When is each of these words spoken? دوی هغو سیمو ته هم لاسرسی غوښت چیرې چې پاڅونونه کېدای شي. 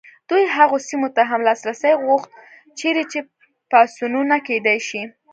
دوی 0.29 0.43
هغو 0.57 0.77
سیمو 0.87 1.07
ته 1.15 1.21
هم 1.29 1.41
لاسرسی 1.47 1.91
غوښت 2.05 2.29
چیرې 2.79 3.03
چې 3.11 3.19
پاڅونونه 3.71 4.35
کېدای 4.47 4.79
شي. 4.87 5.01